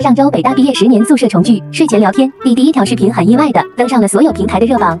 [0.00, 4.98] 上周北大毕业十年宿舍重聚，睡前聊天第第一条视频很意外的登上了所有平台的热榜。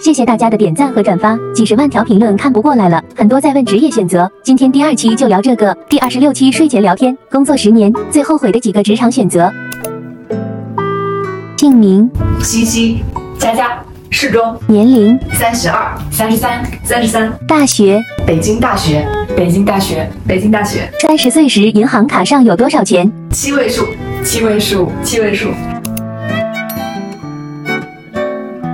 [0.00, 4.30] 谢谢大家的点赞和转发，几十万条评论看不过来了，很多在问职业选择。
[4.42, 9.52] 今天第二期就聊这个，第二十六期睡前聊天，工作十年最后悔的几个职场选择。
[11.58, 12.10] 姓名、
[12.40, 13.04] 西西、
[13.38, 13.78] 佳佳、
[14.08, 23.10] 适中、年龄、三十二、三十三、三十三，大学、北京大学，北京大学，北京大学，三十岁时银行卡上有多少钱？
[23.30, 23.86] 七位数，
[24.22, 25.48] 七位数，七位数。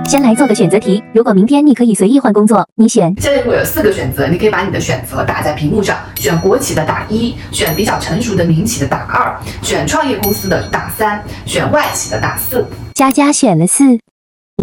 [0.03, 3.15] 先来做个选择题，如果明天你可以随意换工作，你选？
[3.17, 12.67] 现在如果有四个选择，你可以把你的选择打在屏幕上，选国企的打一，选比较成熟的民企的打二，选创业公司的打三，选外企的打四。
[12.93, 13.97] 佳佳选了四。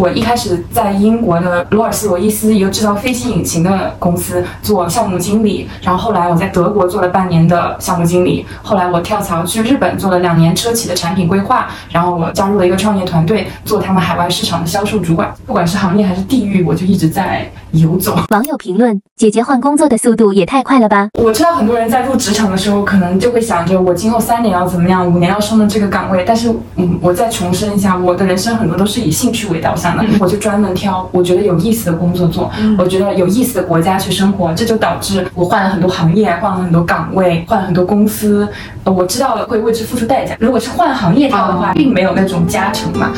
[0.00, 15.30] 我一开始在英国的罗尔斯罗伊斯一个制造飞机引擎的公司做项目经理，然后后来我在德国做了半年的项目经理，后来我跳槽去日本做了两年车企的产品规划，然后我加入了一个创业团队，做他们海外市场的销售主管。
[15.46, 18.16] 不管是行业还是地域，我就一直在游走。
[18.30, 21.10] 网友评论：姐姐换工作的速度也太快了吧！
[21.22, 26.24] 我知道很多人在入职场的时候，可能就会想着我今后三年要怎么样，五年要升的这个岗位。
[26.26, 34.52] 但是，嗯，我再重申一下，我的人生很多都是以兴趣为导向的，我就专门挑我觉得有意思的工作做，我觉得有意思的国家去生活。
[34.54, 38.48] 这就导致我换了很多行业，换了很多岗位，换了很多公司。
[38.84, 40.36] 呃，我知道会为之付出代价。
[40.40, 43.10] 如果是换行业跳的话，并没有那种加成嘛。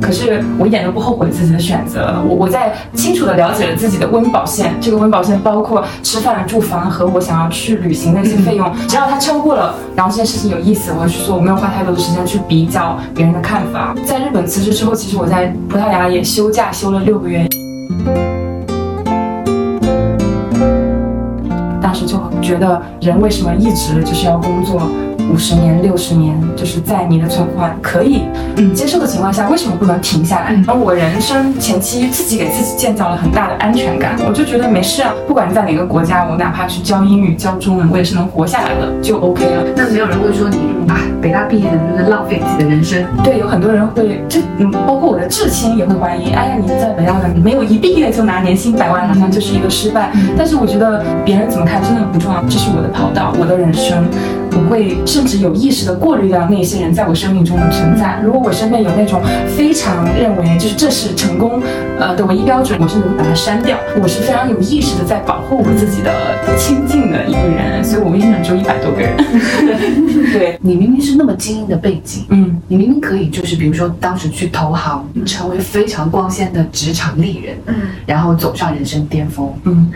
[0.00, 2.22] 可是我一点都不后悔自己的选择。
[2.26, 8.70] 我我在清楚的了解了自己的温饱线，这个温饱线包括吃饭、住房和我想要去旅行的一些费用。
[8.88, 11.36] 只要它超过了，然后这件事情有意思，我会去做。
[11.36, 13.94] 我没有花太多的时间去比较别人的看法。
[14.04, 17.46] 在日本辞职之后，其实我在葡萄牙也休假休了六个月。
[21.80, 24.88] 当时就觉得，人为什么一直就是要工作
[25.30, 26.38] 五十年、六十年？
[26.56, 28.24] 就是在你的存款可以
[28.56, 30.62] 嗯接受的情况下，为什么不能停下来？
[30.66, 39.64] 而我人生前期自己给自己建造了很大的安全感，我就觉得没事啊，不管在哪个国家，我哪怕去教英语、教中文，我也是能活下来的，就 OK 了。
[39.76, 40.58] 那没有人会说你
[40.88, 43.02] 啊，北大毕业的就是浪费自己的人生。
[43.22, 50.10] 对，有很多人会，这嗯，包括我的至亲也会怀疑，哎呀，你在北大的没有一毕业就拿年薪百万，好像就是一个失败。
[50.36, 54.04] 但是我觉得别人怎么看真的不重要，这是我的跑道，我的人生，
[54.52, 58.20] 我会甚至有意识的过滤掉那些人在我生命中的存在。
[58.24, 59.20] 如果我身边有那种
[59.56, 61.62] 非常认为就是这是成功
[61.98, 63.76] 呃的唯一标准，我甚至会把它删掉。
[64.02, 66.12] 我是非常有意识的在保护我自己的
[66.56, 69.16] 亲近的一个人，所以我微信上只有一百多个人。
[70.32, 72.56] 对，你明明是那么精英的背景，嗯。
[72.68, 77.74] 你明明可以，就是比如说当时去投行，成为非常光鲜的职场丽人，嗯，
[78.06, 79.90] 然后走上人生巅峰，嗯，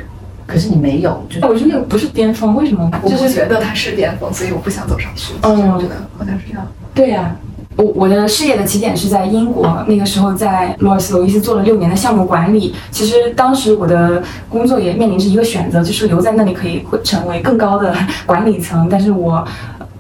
[0.47, 2.91] 可是你没有，就我觉得那个不是巅峰，为什么？
[3.03, 5.35] 我不觉得它是巅峰，所以我不想走上去。
[5.43, 6.67] 嗯我觉得好像是这样。
[6.95, 7.35] 对呀、
[7.77, 12.75] 我我的事业的起点是在英国，那个时候在罗尔斯罗伊斯做了六年的项目管理。
[12.91, 17.95] 其实当时我的工作也面临着一个选择，就是留在那里可以会成为更高的
[18.27, 19.47] 管理层，但是我。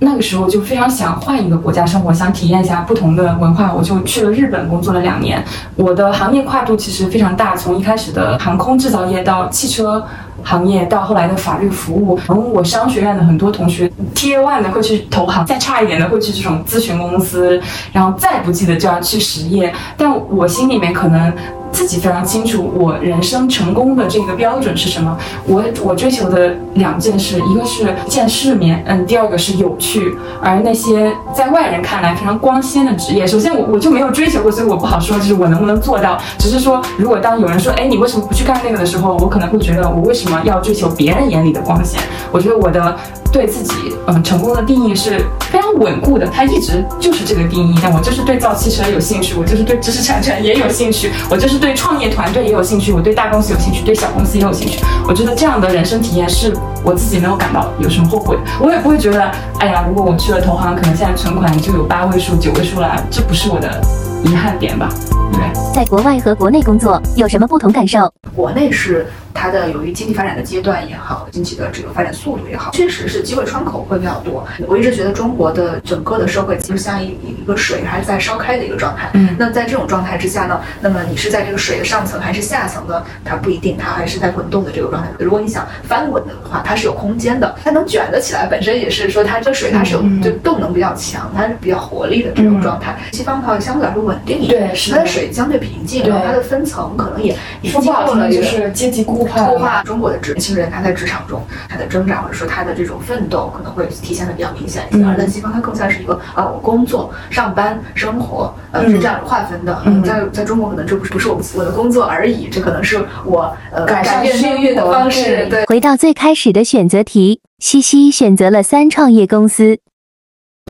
[0.00, 5.42] 那个时候就非常想换一个国家生活，想体验一下不同的文化，我就去了日本工作了两年。
[5.76, 10.04] 我的行业跨度其实非常大，从一开始的航空制造业到汽车
[10.42, 12.18] 行业，到后来的法律服务。
[12.26, 17.60] 从我商学院的很多同学，TA One 的会去投行，再差一点的会去这种咨询公司，
[17.92, 19.72] 然后再不济的就要去实业。
[19.96, 21.32] 但我心里面可能。
[21.74, 25.18] 自己非常清楚，我人生成功的这个标准是什么。
[25.44, 30.16] 我我追求的两件事，一个是见世面，嗯，第二个是有趣。
[30.40, 36.16] 而那些在外人看来非常光鲜的职业，首先我我就没有追求过，所以我不好说，就是我能不能做到。
[36.38, 42.00] 只是说，如果当有人说，哎，你为什么不去干那个的时候，我可能会觉得，我为什么要追求别人眼里的光鲜？
[42.30, 42.96] 我觉得我的
[43.34, 43.74] 对自己，
[44.06, 45.18] 嗯，成功的定义是
[45.50, 47.74] 非常稳固的，它一直就是这个定义。
[47.82, 54.78] 但我就是对造汽车有兴趣，我就是对知识产权也有兴趣，我就是对创业团队也有兴趣，我对大公司有兴趣，对小公司也有兴趣。
[55.08, 59.20] 我觉得这样的人生体验是我自己没有感到有什么后悔，我也不会觉得，
[59.58, 63.80] 哎呀，如果我去了投行，可能现在存款就有八位数、九位数了，这不是我的
[64.24, 64.88] 遗憾点吧？
[65.32, 65.40] 对。
[65.74, 68.08] 在国外和国内工作有什么不同感受？
[68.36, 69.04] 国内是
[69.34, 74.46] 它的由于经济发展的阶段也好，经济的这个发展速度也好，确实是机会窗口会比较多。
[74.66, 79.10] 我一直觉得中国的整个的社会就像一一个水还是在烧开的一个状态。
[79.14, 83.02] 嗯那在这种状态之下呢，那么你是在这个水的上层还是下层呢？
[83.24, 85.08] 它不一定，它还是在滚动的这个状态。
[85.18, 92.96] 如果你想翻滚的话，它是有空间的，它能卷得起来，本身也是说它这个水它是有嗯就动能比较强，它是比较活力的这种状态。
[93.12, 109.82] 西方的话相对来说稳定一点，对是它的水相对平静，对然后它的分层可能也也说不好听经过了就是阶级孤固化固化中国的职年轻人他在职场中他的挣扎或者说他的这种奋斗可能会体现的比较明显一些，嗯而在西方它更像是一个啊我工作、上班、生活呃嗯是这样划分的。
[109.84, 115.24] 嗯在在中国可能这不是不是我我的工作而已，这可能是我呃改善变命运的方式。
[115.24, 119.78] 对对，回到最开始的选择题，西西选择了三创业公司。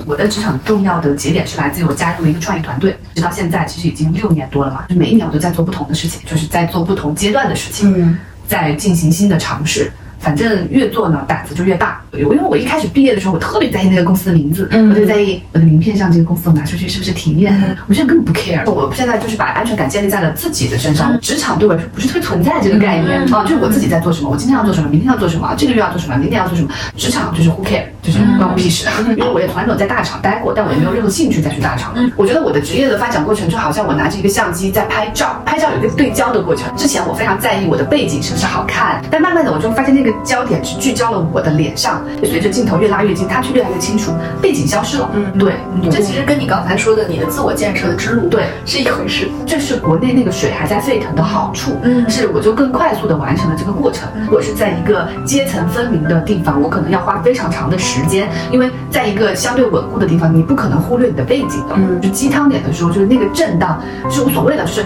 [0.06, 9.91] 我的职场重要的节点是来自于我加入了一个创业团队，直到现在其实已经六年多了嘛，就每一年我都在做不同的事情，就是在做不同阶段的事情，嗯在进行新的尝试。
[10.20, 12.00] 反正越做呢，胆子就越大。
[12.12, 17.52] 因为我一开始毕业的时候，我特别在意那个公司的名字，嗯我就在意我的名片上这个公司我拿出去是不是体面。
[17.87, 21.20] 我现在根本不 care，我现在就是把安全感建立在了自己的身上。
[21.20, 26.70] 职场对我来说不是特别存在这个概念、啊，就是我自己在做什么，我今天要做什么，明天要做什么，这个月要做什么，明年要做什么。
[26.96, 28.87] 职场就是 who care，就是关我屁事。
[29.17, 31.95] 因为我也从来没有在大厂待过，但我也没有任何兴趣再去大厂。
[32.17, 36.71] 我觉得我的职业的发展过程就好像我拿着一个相机在拍照，拍照有一个对焦的过程。
[36.77, 44.12] 之前我非常在意我的背景是不是好看，但慢慢的我就发现那个焦点只聚焦了我的脸上，随着镜头越拉越近，它却越来越清楚，
[44.43, 45.09] 背景消失了。
[45.15, 45.55] 嗯对，
[45.91, 49.31] 这其实跟你刚才说的你的自我建设的之路对是一回事。
[49.47, 54.09] 这是国内那个水还在沸腾的好处，嗯是我就更快速的完成了这个过程。
[54.31, 61.75] 我是在一个阶层分明的地方，我可能要花非常长的时间，因为在一个相对稳固的地方，你不可能忽略你的背景的。
[61.76, 63.81] 嗯就鸡汤点的时候，就是那个震荡
[64.11, 64.85] 是无所谓的，就是。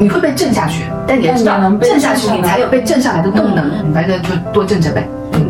[0.00, 3.68] 你会被震下去，但你要知道震下去，你才有被震上来的动能。
[3.84, 5.08] 你反正就多震震呗。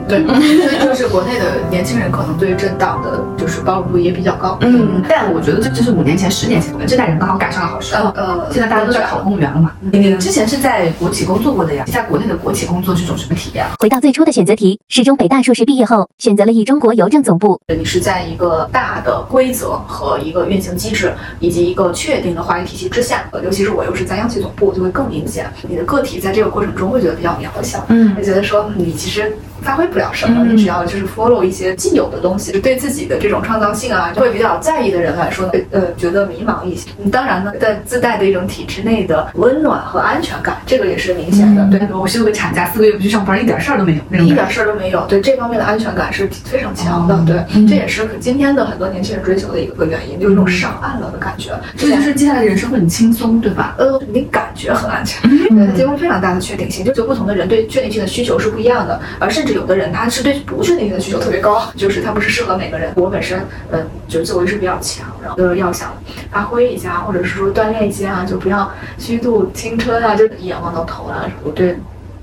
[0.08, 4.58] 嗯，对，所以就是国内的年轻人可能对政党的就是包容度也比较高。
[4.62, 8.10] 嗯但我觉得这这是五年前、十年前，我们这代人刚好赶上了好时候。
[8.14, 9.72] 呃，现在大家都在考公务员了嘛？
[9.82, 11.84] 嗯你之前是在国企工作过的呀？
[11.86, 13.72] 在国内的国企工作是种什么体验啊？
[13.78, 17.60] 回到最初的选择题，是中北大硕士毕业后，选择了以中国邮政总部。
[17.76, 25.50] 你是在一个大的规则和一个运行机制以及一个确定的话语体系之下，呃，尤其是我又是在央企总部，就会更明显。
[25.68, 36.88] 你的个体在这个过程中会觉得比较渺小，嗯会觉得说你其实发挥不了什么，嗯你只要就是 follow 一些既有的东西，就对自己的这种创造性啊，会比较在意的人来说呢，呃，觉得迷茫一些。
[37.04, 41.62] 嗯当然呢，在自带的一种体制内的温暖和安全感，这个也是明显的。
[41.64, 44.26] 嗯对，我休个产假四个月不去上班，一点事儿都没有那种。
[44.26, 51.52] 一点事儿都没有，对这方面的安全感是非常强的，哦对，嗯这也是今天的很多年轻人追求的一个原因，就是一种上岸了的感觉。
[51.76, 53.74] 这就是接下来的人生会很轻松，对吧？
[53.78, 55.20] 呃，你感觉很安全，
[55.50, 56.84] 嗯对，提供非常大的确定性。
[56.84, 62.92] 就就不同的人对确定性的需求是不一样的，而甚至有的人他是对不确定性的需求特别高，就是他不是适合每个人。
[62.96, 63.40] 我本身，
[63.70, 65.92] 嗯、就是自我意识比较强，然后呃要想
[66.30, 71.24] 发挥一下，或者是说锻炼一些啊，就不要虚度青春啊，就一眼望到头啊。
[71.42, 71.76] 我对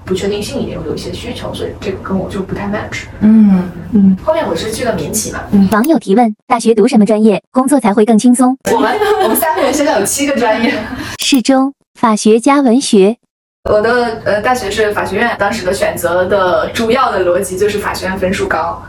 [0.03, 3.05] 不确定性也有一些需求，所以这个跟我就不太 match。
[3.21, 5.39] 嗯嗯后面我是去了民企嘛，
[5.71, 8.57] 网友提问：大学读什么专业，工作才会更轻松？
[8.71, 8.91] 我们
[9.23, 10.73] 我们三个人现在有七个专业，
[11.23, 13.17] 适中，法学加文学。
[13.65, 18.79] 我的呃大学是法学院，当时的选择的主要的逻辑就是法学院分数高，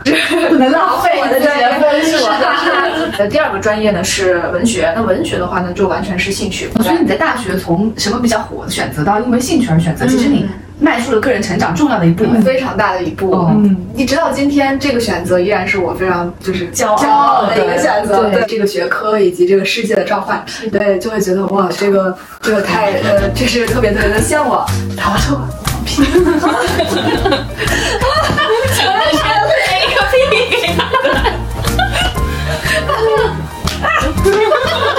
[0.49, 2.17] 不 能浪费我的专业分数。
[2.17, 6.69] 是的呃，第二个专业呢是文学，那文学的话呢就完全是兴趣。
[6.83, 10.47] 所以你在大学从什么比较火的选择到因为兴趣而选择，其实你
[10.79, 12.25] 迈出了个人成长重要的一步。
[12.41, 18.29] 非常大的一步，哦嗯你直到今天，这个选择依然是我非常就是骄傲骄傲的一个选择。
[18.29, 24.67] 对对这个学科以及这个世界的召唤，对，就会觉得哇，这个这个太呃，这是特别特别的向往。
[24.95, 25.45] 逃出放
[25.85, 26.03] 屁，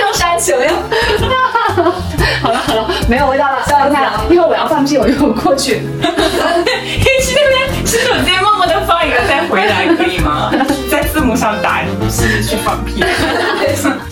[0.01, 0.69] 又煽情呀！
[0.69, 0.98] 好了好了，
[3.09, 4.25] 没有味道了，笑太了。
[4.31, 5.81] 一会儿我要放屁，我就过去。
[6.01, 6.05] 你
[7.25, 10.53] 去那边洗手间，默默的放一个再回来，可以吗？
[10.91, 13.03] 在字幕上打“是去放屁”。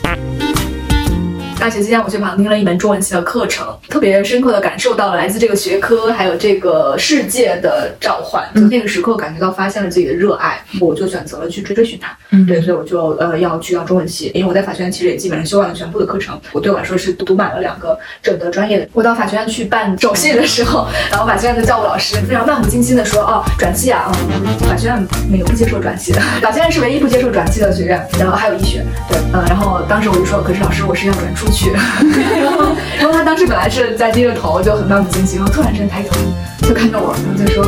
[1.66, 8.44] 大学期间，我去旁听了一门中文系的课程，特别深刻的感受到了来自这个学科还有这个世界的召唤。
[8.54, 12.16] 就那个时刻，感觉到发现了自己的热爱，我就选择了去追追寻它。
[12.30, 18.88] 嗯对，所以我就呃要去到中文系，因为我在法学院其实也基本上修完了全部的课程，我对我来说是读满了两个整个专业的。
[18.92, 32.66] 我到法学院去办手续的时候，然后法学院的教务老师非常漫不经心的说：“哦，转系啊，嗯，法学院没有不接受转系的，法学院是唯一不接受转系的学院，然后还有医学。”对，呃，然后当时我就说：“可是老师，我是要转出去。”然后，
[32.98, 36.14] 然后他当时本来是在低着头，就很漫不经心，然后突然间抬头
[36.66, 37.64] 就看着我，然后就说：“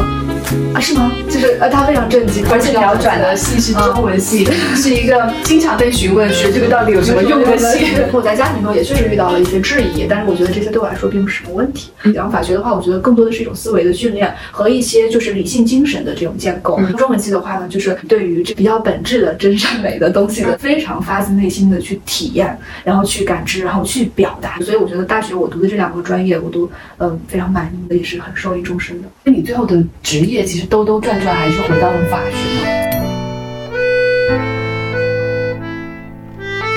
[0.73, 1.13] 啊，是吗？
[1.29, 7.87] 就是呃，他非常震惊，而且你要转的戏是中文系，是一个经常被询问学这个到底有什么用的戏。
[8.13, 11.91] 我在家庭中也确实遇到了一些质疑，但是我觉得这些对我来说并不是什么问题。
[12.15, 16.81] 然后法学的话，我觉得更多的是一种思维的训练和一些就是理性精神的这种建构。
[16.97, 24.59] 中文系的话呢，就是对于这比较本质的真善美的东西的非常发自内心的去体验，然后去感知，然后去表达。
[24.61, 29.09] 所以我觉得大学我读的这两个专业，我都嗯非常满意的，也是很受益终身的。
[29.25, 32.71] 那你最后的职业其实兜兜转转还是回到了法学嘛？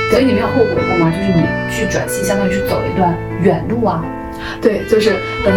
[0.09, 1.11] 所以你没有后悔过吗？
[1.11, 4.03] 就是你去转系，相当于去走了一段远路啊。
[4.61, 5.11] 对，就是
[5.45, 5.53] 嗯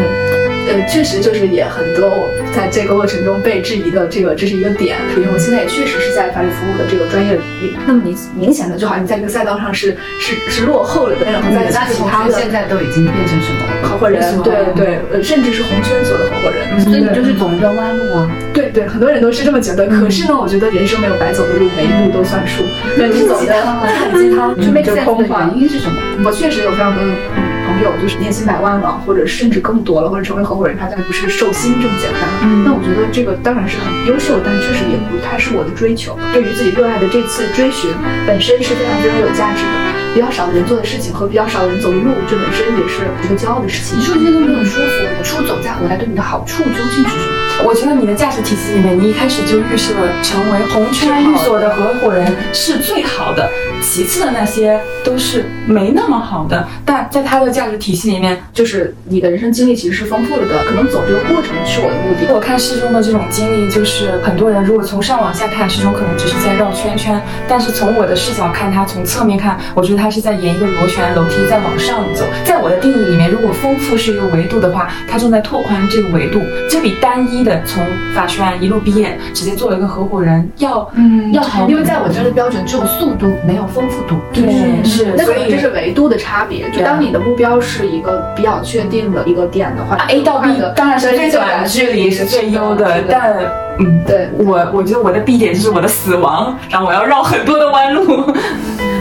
[0.66, 7.40] 呃，确实就是也很多我在这个过程中被质疑的这个这是一个点，因为我现在也确实是在法律服务的这个专业里。
[7.87, 18.30] 那么你明显的就好像你在这个赛道上是是是落后了的，然后在其他的现在都已经变成什么合伙人，对对，呃，甚至是红圈所的合伙人，所以你就是走一个弯路啊。
[18.52, 19.87] 对对，很多人都是这么觉得。
[19.87, 22.62] 可是呢，我觉得人生没有白走的路，每一步都算数。
[22.97, 25.97] 对你走的很 鸡汤，就 make sense 的原因是什么？
[26.25, 27.43] 我确实有非常多的。
[27.66, 32.64] 朋友就是年薪百万了，或者甚至更多了，或者成为合伙人，他再不是寿星这么简单。
[32.64, 36.18] 那我觉得这个当然是很优秀，但确实也不太是我的追求。
[36.33, 37.90] 对于自己热爱的这次追寻，
[38.26, 39.73] 本身是非常非常有价值的。
[40.14, 43.99] 比较少的人做的事情和比较少的人走的路，这本身也是一个骄傲的事情。
[43.99, 47.43] 你说这些都没有说服我，出走再回来对你的好处究竟是什么？
[47.62, 53.49] 我觉得你的价值体系里面，你一开始就预设了成为红圈律所的合伙人是最好的。
[53.80, 62.32] 其次的那些都是没那么好的，但在他的价值体系里面，就是你的人生经历其实是丰富了的，可能走这个过程是我的目的。
[62.32, 72.25] 我看师中的这种经历，就是很多人如果从上往下看，师中可能只是在绕圈圈，但是从我的视角看，他从侧面看，我觉得他是在沿一个螺旋楼梯在往上走。
[72.42, 77.84] 在我的定义里面，如果丰富是一个维度的话，他正在拓宽这个维度，这比单一的从
[78.14, 83.64] 法学院一路毕业直接做了一个合伙人要嗯要好，因为在我这儿的标准只有速度，没有。
[83.74, 84.44] 丰富度对
[84.84, 86.70] 是，那可能这是维度的差别。
[86.70, 93.02] 就当你的目标是一个比较确定的一个点的话，A 到 B 当然是最短距离是最优的。
[93.08, 93.34] 但
[93.80, 98.32] 嗯，对我我觉得我的 B 点就是我的死亡，然后我要绕很多的弯路。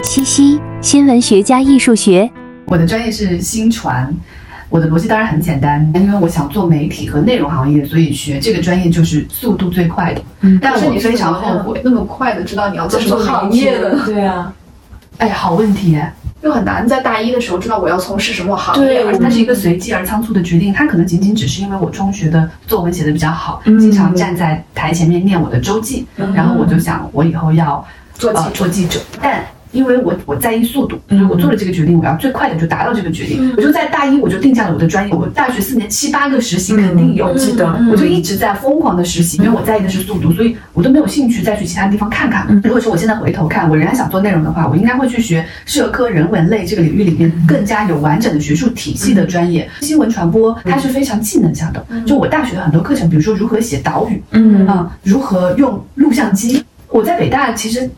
[0.01, 2.31] 西西，新闻学加艺术学，
[2.65, 4.12] 我的专业是新传。
[4.73, 10.21] 我的逻辑当然很简单，因为我想做媒体和内容行业，所以学这个专业就是速度最快的。
[10.39, 14.03] 嗯，但我非常后悔那么快的知道你要做什么行业的。
[14.03, 14.51] 对啊，
[15.19, 16.01] 哎，好问题，
[16.41, 19.03] 就很难在大一的时候知道我要从事什么行业。
[19.03, 29.45] 对，它是一个随机而仓促的决定，它可能仅仅只是因为我中学的作文写的比较好，经常站在台前面念我的周记，然后我就想我以后要做记做记者，但。
[29.73, 33.53] 因为我我在意速度，所以我做了这个决定，我要最快的就达到这个决定。
[33.57, 42.47] 我就在大一我就定下了我的专业，我大学四年七八个实习肯定有，记得，我就一直在疯狂的实习，因为我在意的是速度，所以我都没有兴趣再去其他地方看看。
[42.63, 49.69] 如果说我现在回头看，我仍然想做内容的话，我应该会去学社科人文类这个领域里面更加有完整的学术体系的专业。
[49.81, 54.67] 新闻传播它是非常技能向的，就我大学的很多课程，比如说如何写导语，嗯。
[54.67, 57.89] 啊，如何用录像机，我在北大其实。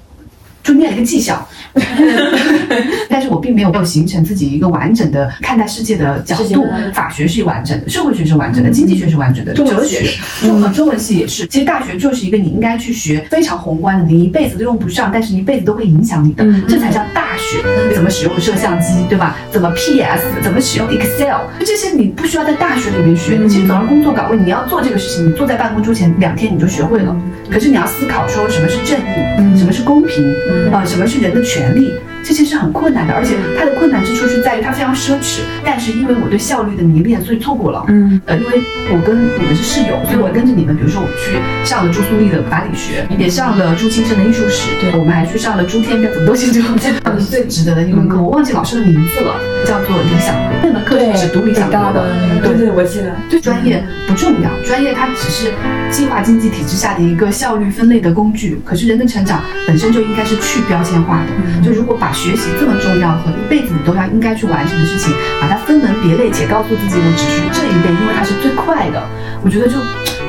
[0.66, 1.48] 就念了一个技校，
[3.08, 6.66] 但是我并没有形成自己一个完整的看待世界的角度。
[6.92, 10.04] 法学是完整的，社会学是完整的，经济学是完整的，哲学、
[10.42, 11.46] 中文中文系也是。
[11.46, 17.60] 其实大学就是一个你应该去学非常宏观的，你一辈子都用不上，但是一辈子都会影响你的，这才叫大学。
[17.94, 19.38] 怎么使用摄像机，对吧？
[19.52, 23.38] 怎么 PS，怎么使用 Excel，这些你不需要在大学里面学。
[23.48, 27.16] 其实走上工作岗位，你要做这个事情，你坐在办公桌前两天你就学会了。
[27.52, 30.34] 可是你要思考说什么是正义，什么是公平。
[30.72, 31.96] 啊，什么是人的权利？
[32.26, 35.42] 这些是很困难的，而且它的困难之处是在于它非常奢侈。
[35.64, 37.86] 但是因为我对效率的迷恋，所以错过了。
[37.88, 40.76] 嗯，呃，因为我跟你们是室友，所以我跟着你们。
[40.76, 44.72] 比如说，我去上了朱苏丽的法理学，也上了朱清生的艺术史。
[44.82, 48.22] 对，我们还去上了朱天标，怎么都记 这这是最值得的一门课。
[48.22, 49.34] 我忘记老师的名字了，
[49.66, 50.52] 叫做理想国。
[50.64, 52.04] 那门课是只读理想国的。
[52.44, 53.16] 对对，我记得。
[53.30, 55.54] 对，专业不重要，专业它只是
[55.90, 58.60] 计划经济体制下的一个效率分类的工具。
[58.66, 61.64] 可是人的成长本身就应该是去标签化的。
[61.64, 69.04] 就如果把学习这么重要和一辈子你都要应该去完成的事情，把它分门别类，且告诉自己我只学这一类，因为它是最快的，
[69.44, 69.78] 我觉得就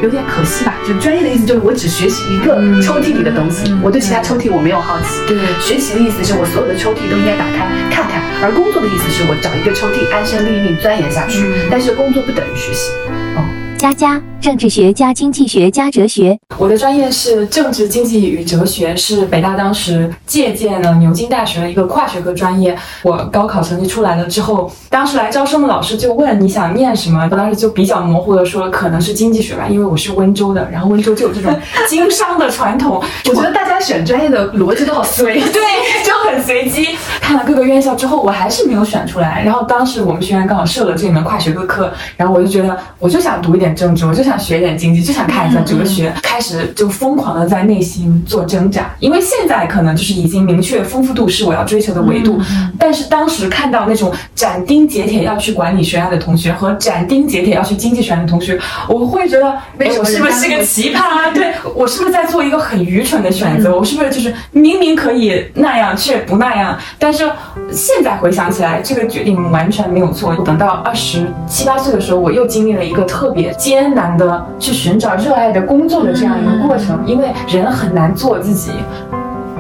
[0.03, 0.75] 有点可惜吧。
[0.87, 5.23] 就专业的意思就是我只学习一个抽屉里的东西，我对其他抽屉我没有好奇。
[5.27, 11.47] 对，学习的意思是我所有的抽屉都应该打开看看，而工作的意思是我找一个抽屉安身立命钻研下去。
[11.71, 12.91] 但是工作不等于学习。
[13.37, 13.45] 哦，
[13.77, 16.37] 佳佳，政治学加经济学加哲学。
[16.57, 22.77] 我的专业是政治经济与哲学，是北大当时借鉴了牛津大学的一个跨学科专业。
[23.03, 31.55] 我高考成绩出来了之后，当时来招生的老师就问你想念什么，我当时就比较模糊的说可能是经济学吧，因为我是温州的，然后温州就有这种
[31.87, 33.03] 经商的传统。
[33.29, 35.63] 我觉得大家选专业的逻辑都好随， 对，
[36.03, 36.89] 就很随机。
[37.21, 39.43] 看了各个院校之后，我还是没有选出来。
[39.45, 48.95] 然后当时我们学院刚好设了这门跨学科课，然后我就觉得我就想读一点政治，我就想学一点经济，就想看一下哲学，开始就疯狂的在内心做挣扎。
[49.01, 52.41] 因为现在可能就是已经明确丰富度是我要追求的维度，
[52.79, 58.59] 但是当时看到那种斩钉截铁要去管理学院的同学和斩钉截铁要去经济学院的同学，
[58.89, 61.33] 我会觉得，哎，我是不是个奇葩？
[61.35, 63.77] 对我是不是在做一个很愚蠢的选择？
[63.77, 66.77] 我是不是就是明明可以那样却不那样？
[66.99, 67.25] 但是
[67.73, 70.35] 现在回想起来，这个决定完全没有错。
[70.45, 78.73] 等到二十七八岁的时候，我又经历了一个特别艰难的去寻找热爱的工作的这样一个过程，因为人很难做自己，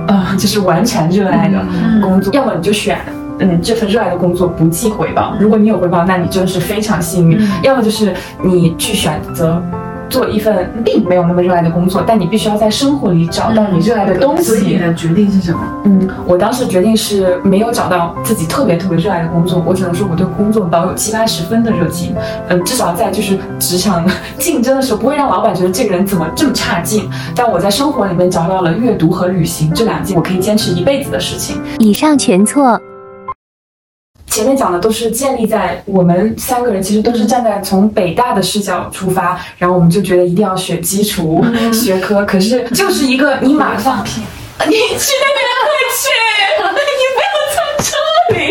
[0.08, 1.58] 呃，就是完全热爱的
[2.02, 2.32] 工作。
[2.32, 2.98] 要么你就选，
[3.38, 5.34] 嗯，这份热爱的工作不计回报。
[5.40, 7.38] 如果你有回报，那你真的是非常幸运。
[7.62, 9.62] 要么就是你去选择。
[10.08, 14.42] 做一份并没有那么热爱的工作，但你必须要在生活里找到你热爱的东西。
[14.42, 15.58] 所以你的决定是什么？
[15.84, 22.14] 嗯，我当时决定是没有找到自己特别特别热爱的工作，我只能说我对工作保有七八十分的热情。
[22.48, 24.04] 嗯，至少在就是职场
[24.38, 27.08] 竞争的时候，不会让老板觉得这个人怎么这么差劲。
[27.34, 31.60] 但我在生活里面找到了阅读和旅行这两件我可以坚持一辈子的事情。
[31.78, 32.80] 以上全错。
[34.36, 44.20] 前面讲的都是建立在我们三个人其实都是站在从北大的视角出发，然后我们就觉得一定要学基础学科，可是就是一个你马上， 你去
[44.60, 45.40] 那边
[45.96, 46.10] 去，
[46.68, 47.90] 你不要在这
[48.36, 48.44] 里。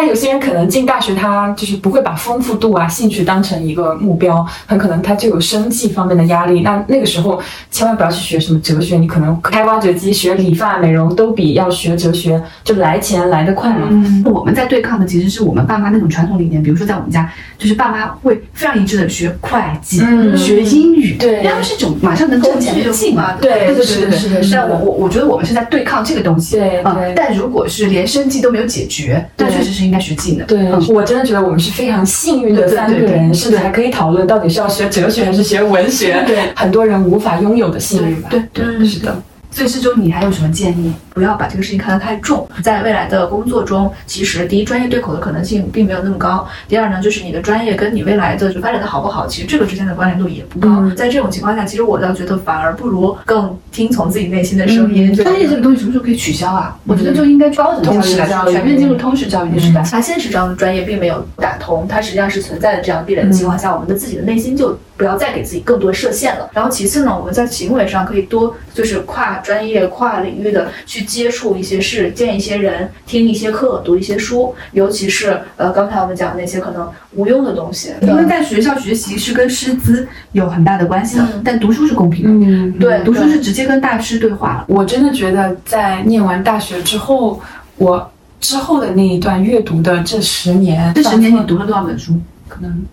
[0.00, 6.62] 那有些人可能进大学，他就是不会把丰富度啊、兴趣当成一个目标，很可能他就有生计方面的压力。
[6.62, 7.38] 那那个时候
[7.70, 13.88] 千万不要去学什么哲学，你可能开挖掘机、学理发、美容都比要学哲学就来钱来得快嘛。
[13.90, 19.98] 嗯，我们在对抗的其实是我们爸妈那种传统理念，比如说在我们家，就是爸妈会非常一致的学会计、
[20.34, 23.34] 学英语，对，他们是一种马上能挣钱的技嘛。
[23.38, 24.50] 对对对对对。
[24.50, 26.56] 但我我我觉得我们是在对抗这个东西。
[26.56, 27.12] 对对。
[27.14, 29.89] 但如果是连生计都没有解决，那确实是。
[29.90, 30.46] 应该学技能。
[30.46, 36.22] 对，我真的觉得我们是非常幸运的三个人，甚至还可以讨论到底是要学哲学还是学文学。
[36.26, 38.28] 对，很多人无法拥有的幸运吧。
[38.30, 39.20] 对对，是的。
[39.50, 40.92] 所以，师周，你还有什么建议？
[41.12, 42.48] 不要把这个事情看得太重。
[42.62, 50.88] 在未来的工作中，其实第一，专业对口的可能性并没有那么高；第二呢，就是你的专业跟你未来的就发展的好不好，其实这个之间的关联度也不高。
[50.96, 55.12] 在这种情况下，其实我倒觉得反而不如更听从自己内心的声音。
[55.14, 56.78] 专业这个东西什么时候可以取消啊？
[56.86, 59.82] 我觉得就应该高等教育全面进入通识教育的时代。
[59.82, 66.48] 它现实中的专业并没有打通，它实际上是存在的这样壁垒的情况下，我们的自己的内心就不要再给自己更多设限了。
[66.52, 71.80] 然后其次呢，我们在行为上可以多就是跨专业、跨领域的去接触一些。
[71.80, 77.94] 事见一些人，听一些课，读一些书，尤其是呃刚才我们讲的那些可能无用的东西。
[78.02, 82.46] 因为在学校学习是跟师资有很大的关系的，但读书是公平的。
[82.46, 84.62] 嗯，对，读书是直接跟大师对话。
[84.68, 87.40] 我真的觉得在念完大学之后，
[87.76, 92.12] 我之后的那一段阅读的这十年，这十年你读了多少本书？
[92.46, 92.84] 可能。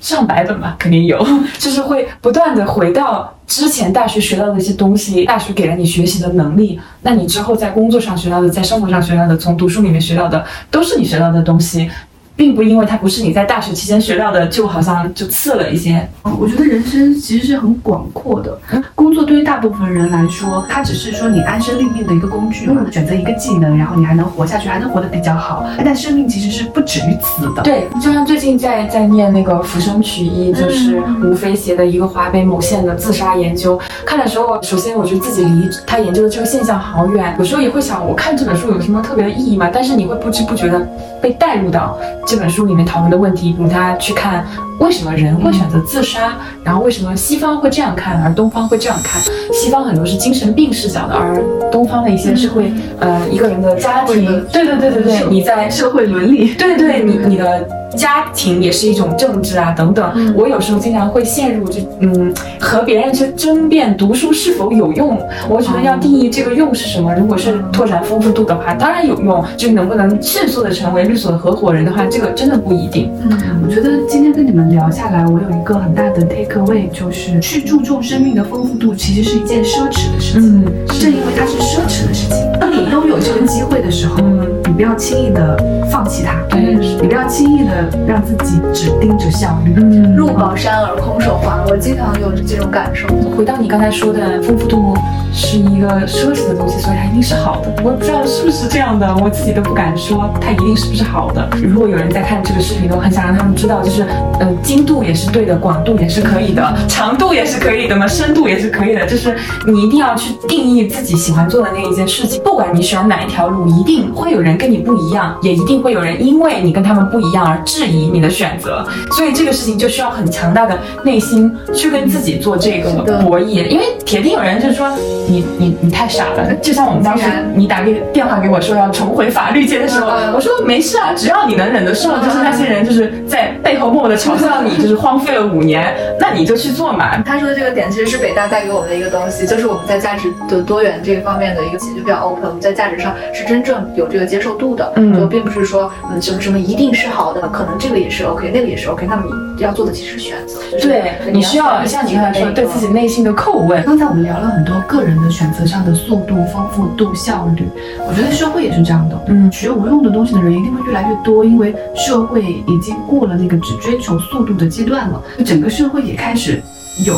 [0.00, 1.22] 上百本吧，肯定有，
[1.60, 11.90] 就是会不断的回到之前大学学到的一些东西，大学给了你学习的能力，那你之后在工作上学到的，在生活上学到的，从读书里面学到的，都是你学到的东西。
[12.40, 16.08] 并不因为它不是你在大学期间学到的，就好像就次了一些。
[16.38, 18.58] 我觉得人生其实是很广阔的，
[18.94, 25.66] 工作对于大部分人来说，它只是说你安身立命的一个工具嘛，选择一个技能，然后你还能活下去，还能活得比较好。
[25.84, 27.62] 但生命其实是不止于此的。
[27.62, 33.78] 对，就像最近在在念那个《浮生取义》，就是吴飞写的一个华北某县的自杀研究。
[34.06, 39.68] 看的时候，首先我觉得自己离他研究的这个现象好远，有时候也会想，我看这本书有什么特别的意义吗？
[39.70, 40.80] 但是你会不知不觉的
[41.20, 41.98] 被带入到。
[42.30, 44.46] 这本书里面讨论的问题，比如他去看
[44.80, 49.22] 为什么人会选择自杀，然后为什么西方会这样看，而东方会这样看。
[49.52, 60.34] 西方很多是精神病视角的，而东方的一些是会，呃，一个人的家庭，对对对对对，你在社会伦理，对对，你你的家庭也是一种政治啊等等。
[60.34, 65.18] 我有时候经常会陷入这，嗯，和别人去争辩读书是否有用。
[65.48, 67.14] 我觉得要定义这个用是什么。
[67.14, 69.44] 如果是拓展丰富度的话，当然有用。
[69.56, 73.12] 就能不能迅速的成为律所的合伙人的话，这个真的不一定。
[73.22, 80.64] 嗯，我觉得今天跟你们聊下来，我有一个很大的 take away，就是去注重生命的丰富度，其实是一件奢侈的事情。
[80.64, 84.59] 嗯，正因为它是奢侈的事情，当你拥有这个机会的时候，你。
[84.80, 89.74] 不要轻易的放弃它，对你不要轻易的让自己只盯着效率。
[89.76, 93.06] 嗯入宝山而空手还，我经常有这种感受。
[93.36, 94.96] 回到你刚才说的，丰富度
[95.34, 97.70] 是一个奢侈的东西，所以它一定是好的。
[97.84, 101.46] 我也不知道是不是这样的，我自己都不敢说它一定是不是好的。
[101.62, 104.06] 如果有人在看这个视频，我很想让他们知道，就是
[104.40, 109.06] 呃，精度也是对的，广度也是可以的，长度也是可以的嘛，深度也是可以的。
[109.06, 118.86] 就是你一定要去定义自己喜欢做的那一件事情，不管你选哪一条路，一定会有人跟你不一样，也一定会有人因为你跟他们不一样而质疑你的选择。
[119.12, 122.90] 所以这个事情就需要很强大的内心去跟自己做这个
[123.22, 124.90] 博弈，因为铁定有人就是说
[125.28, 130.32] 你你你太傻了，就像我们当时你打给电话给我说要重回法律界的时候，嗯。
[130.32, 137.20] 我说没事啊，只要你能忍得受，就是那些人就是在默默的嘲笑你，就是荒废了五年，那你就去做嘛。
[137.22, 153.82] 他说的这个点其实是北大带给我们的一个东西，就是我们在价值的多元这个方面的一个解决比较 open，我们在价值上是真正有这个接受度的，嗯就并不是说嗯什么什么一定是好的，可能这个也是 OK，那个也是 OK，那么你要做的其实是选择，就是对你需要像你刚才说，对自己内心的叩问。
[153.84, 157.68] 刚才我们聊了很多个人的选择上的速度、丰富度、效率，
[158.06, 159.20] 我觉得社会也是这样的。
[159.28, 166.62] 嗯学无用的东西的人一定会越来越多，因为社会已经过了那个只追求速度的阶段了，就整个社会也开始
[167.04, 167.14] 有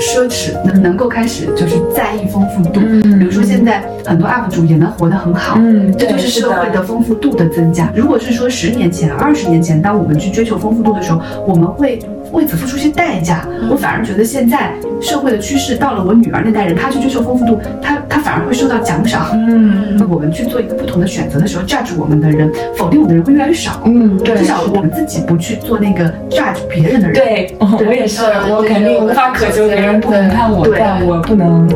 [0.00, 2.80] 奢侈，能能够开始就是在意丰富度。
[2.84, 7.90] 嗯比如说现在很多 UP 主也能活得很好，嗯这就是社会的丰富度的增加。
[7.94, 11.98] 如果是说十年前、二十年前，当我们去追求丰富度的时候，我们会
[12.32, 13.46] 为此付出些代价。
[13.70, 19.28] 我反而觉得现在社会的趋势到了我女儿那代人，她去追求丰富度，她她反而会受到奖赏。
[19.34, 23.80] 嗯我们去做一个不同的选择的时候，judge 我们的人，否定我们的人会越来越少。
[23.84, 27.14] 嗯，对，至少我们自己不去做那个 judge 别人的人。
[27.14, 31.66] 对，我也是，我肯定无法渴求别人不评判我，但我不能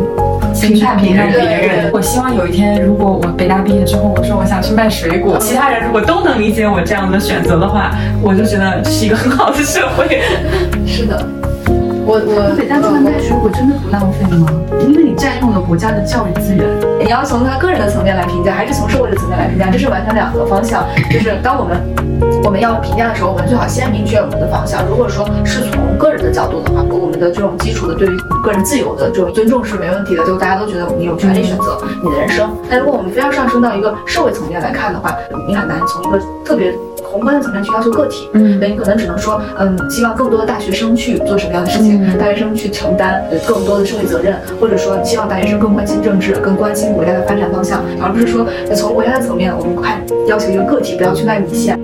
[0.55, 1.91] 评判评判别人。
[1.93, 10.21] 我希望有一天，如果我北大毕业之后，我说我想去卖水果，其他人如果都能理解我这样的选择的话，我就觉得这是一个很好的社会。
[10.87, 11.27] 是的，
[12.09, 14.49] 我我北大去卖水果真的不浪费吗？
[14.81, 16.65] 因为你占用了国家的教育资源。
[17.05, 20.87] 你要从他个人的层面来评价，还是从社会的层面来评价，这是完全两个方向。
[21.13, 21.77] 就是当我们
[22.43, 24.89] 我们要评价的时候，我们最好先明确我们的方向。
[24.89, 32.49] 如果说是从个人的角度的话，我们的这种基础的对于个人自由的这种尊重是没问题的，就大家都觉得你有权利选择你的人生。
[32.71, 35.15] 但如果我们非要上升到一个社会层面来看的话，
[35.47, 36.73] 你很难从一个特别
[37.11, 38.29] 宏观的层面去要求个体。
[38.35, 51.79] 嗯对你可能只能说，嗯，希望更多的大学生去做什么样的事情，嗯大学生去承担呃更多的社会责任，或者说希望大学生更关心政治，更关心国家的发展方向，而不是说呃从国家的层面，我们看要求一个个体不要去卖米线。